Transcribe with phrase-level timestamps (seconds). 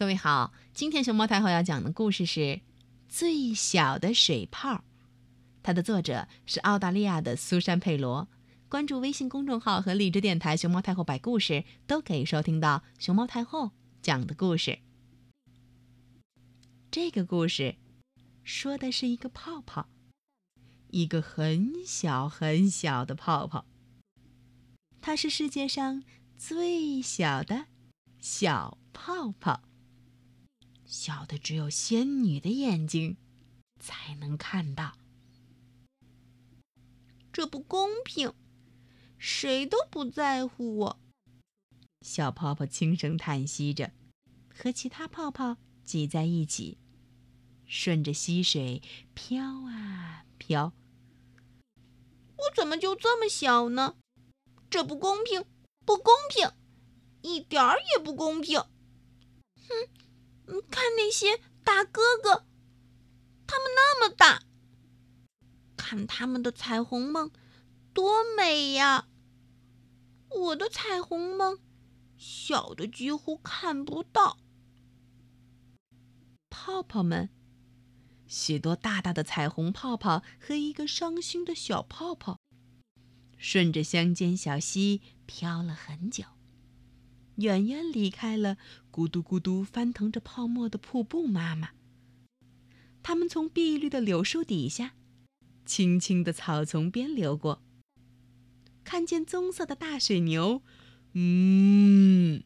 [0.00, 2.40] 各位好，今天熊猫太后要讲的故事是
[3.06, 4.76] 《最小的水泡》，
[5.62, 8.26] 它的作者是澳大利亚的苏珊·佩罗。
[8.70, 14.78] 关注微信公众号和荔枝电台“熊猫太后摆故事”，都可以收听到熊猫太后讲的故事。
[16.90, 17.76] 这个故事
[18.42, 19.90] 说的是一个泡泡，
[20.88, 23.66] 一个很小很小的泡泡。
[25.02, 26.02] 它是世界上
[26.38, 27.66] 最小的
[28.18, 29.60] 小泡泡。
[30.90, 33.16] 小的只有仙女的眼睛
[33.78, 34.98] 才能看到，
[37.32, 38.34] 这不公平，
[39.16, 41.00] 谁都不在乎我。
[42.00, 43.92] 小泡泡轻声叹息着，
[44.52, 46.76] 和其他泡泡挤在一起，
[47.66, 48.82] 顺着溪水
[49.14, 50.72] 飘啊飘。
[52.36, 53.94] 我怎么就这么小呢？
[54.68, 55.44] 这不公平，
[55.86, 56.50] 不公平，
[57.22, 58.58] 一点儿也不公平！
[58.58, 59.88] 哼！
[60.70, 62.46] 看那些大哥哥，
[63.46, 64.42] 他们那么大，
[65.76, 67.30] 看他们的彩虹梦，
[67.92, 69.08] 多美呀！
[70.30, 71.58] 我的彩虹梦
[72.16, 74.38] 小的几乎看不到。
[76.48, 77.30] 泡泡们，
[78.26, 82.38] 许多大大的彩虹泡泡和一个伤心的小泡泡，
[83.36, 86.24] 顺着乡间小溪飘了很久。
[87.36, 88.58] 远远离开了
[88.92, 91.70] 咕嘟咕嘟翻腾着泡沫的瀑布妈妈。
[93.02, 94.94] 他们从碧绿的柳树底下，
[95.64, 97.62] 青青的草丛边流过，
[98.84, 100.62] 看见棕色的大水牛，
[101.14, 102.42] 嗯，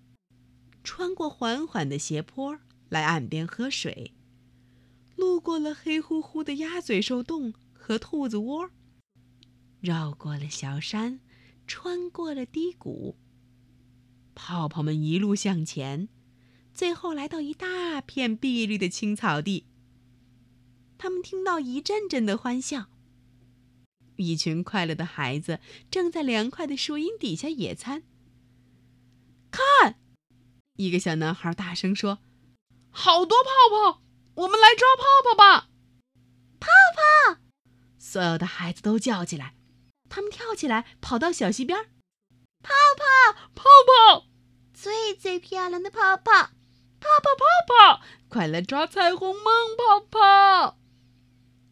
[0.85, 4.13] 穿过缓缓的斜坡来岸边喝水，
[5.17, 8.71] 路过了黑乎乎的鸭嘴兽洞和兔子窝，
[9.81, 11.19] 绕过了小山，
[11.67, 13.17] 穿过了低谷。
[14.35, 16.09] 泡泡们一路向前，
[16.73, 19.67] 最后来到一大片碧绿的青草地。
[20.99, 22.87] 他们听到一阵阵的欢笑。
[24.17, 28.05] 一群快乐的孩子正在凉快的树荫底下野餐。
[29.51, 29.99] 看，
[30.77, 32.21] 一个小男孩大声说
[32.91, 34.03] ：“好多泡泡，
[34.35, 35.69] 我们来抓泡泡吧！”
[36.61, 37.41] 泡泡！
[37.99, 39.57] 所有的孩子都叫起来。
[40.09, 41.91] 他们跳起来，跑到小溪边。
[42.65, 43.05] 泡泡，
[43.55, 44.27] 泡泡，
[44.73, 49.45] 最最漂亮的泡泡，泡泡泡泡，快来抓彩虹梦
[49.77, 50.79] 泡泡！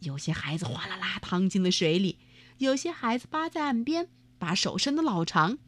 [0.00, 2.18] 有些孩子哗啦啦淌进了水里，
[2.58, 5.58] 有些孩子扒在岸边，把手伸得老长。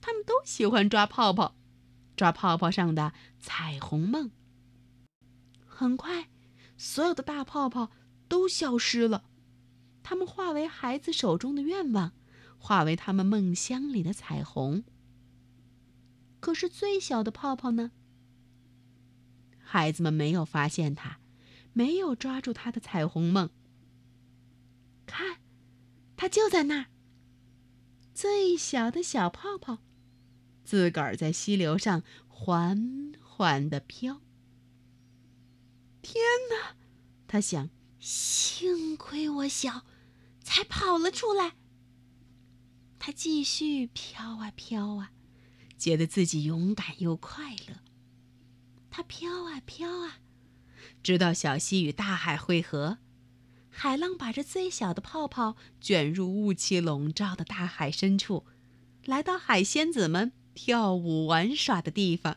[0.00, 1.56] 他们都喜欢抓泡泡，
[2.16, 4.30] 抓泡泡上的彩虹梦。
[5.66, 6.28] 很快，
[6.76, 7.90] 所有的大泡泡
[8.28, 9.24] 都消失了，
[10.04, 12.12] 它们化为孩子手中的愿望。
[12.60, 14.84] 化为他们梦乡里的彩虹。
[16.38, 17.90] 可是最小的泡泡呢？
[19.58, 21.18] 孩子们没有发现它，
[21.72, 23.50] 没有抓住它的彩虹梦。
[25.06, 25.38] 看，
[26.16, 26.86] 它就在那儿。
[28.14, 29.78] 最小的小泡泡，
[30.62, 34.20] 自个儿在溪流上缓缓的飘。
[36.02, 36.76] 天哪！
[37.26, 39.84] 他想，幸亏我小，
[40.42, 41.56] 才跑了出来。
[43.00, 45.10] 他继续飘啊飘啊，
[45.78, 47.80] 觉得自己勇敢又快乐。
[48.90, 50.18] 他飘啊飘啊，
[51.02, 52.98] 直到小溪与大海汇合，
[53.70, 58.44] 海浪把这最小的泡泡卷入雾气笼罩的大海深处，
[59.06, 62.36] 来到海仙子们跳舞玩耍的地方。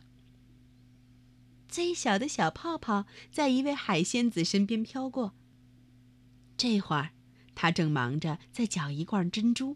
[1.67, 5.33] 最小的小泡泡在一位海仙子身边飘过。
[6.55, 7.09] 这会儿，
[7.53, 9.75] 他正忙着在搅一罐珍珠。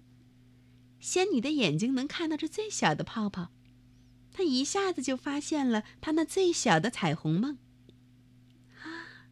[0.99, 3.51] 仙女的眼睛能看到这最小的泡泡，
[4.31, 7.57] 她一下子就发现了她那最小的彩虹梦。
[8.81, 9.29] 啊，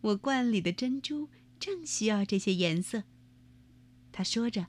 [0.00, 1.28] 我罐里的珍珠
[1.58, 3.04] 正需要这些颜色。
[4.12, 4.68] 她说着，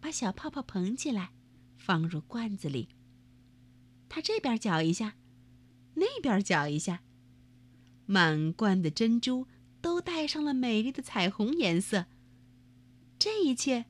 [0.00, 1.32] 把小泡泡捧起来，
[1.76, 2.88] 放入罐子里。
[4.08, 5.16] 她这边搅一下，
[5.94, 7.02] 那边搅一下，
[8.04, 9.46] 满罐的珍珠
[9.80, 12.06] 都带上了美丽的彩虹颜色。
[13.18, 13.86] 这一切。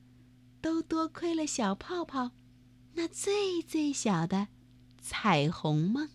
[0.63, 2.31] 都多亏了小泡泡，
[2.93, 4.47] 那最最小的
[5.01, 6.09] 彩虹梦。